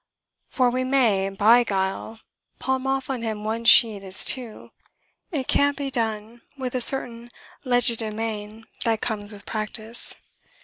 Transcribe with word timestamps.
For 0.49 0.71
we 0.71 0.83
may, 0.83 1.29
by 1.29 1.63
guile, 1.63 2.21
palm 2.57 2.87
off 2.87 3.07
on 3.07 3.21
him 3.21 3.43
one 3.43 3.65
sheet 3.65 4.01
as 4.01 4.25
two. 4.25 4.71
It 5.31 5.47
can 5.47 5.75
be 5.75 5.91
done, 5.91 6.41
by 6.57 6.63
means 6.63 6.67
of 6.69 6.75
a 6.75 6.81
certain 6.81 7.29
legerdemain 7.63 8.65
which 8.83 9.01
comes 9.01 9.31
with 9.31 9.45
practice. 9.45 10.15